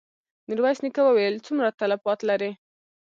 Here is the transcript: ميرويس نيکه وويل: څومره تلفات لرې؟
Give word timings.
ميرويس 0.47 0.79
نيکه 0.83 1.01
وويل: 1.05 1.33
څومره 1.45 1.75
تلفات 1.79 2.19
لرې؟ 2.29 2.51